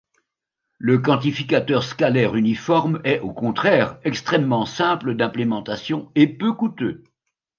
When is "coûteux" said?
6.53-7.03